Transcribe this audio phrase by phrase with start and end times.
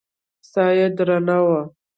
[0.51, 1.61] ساه يې درنه وه.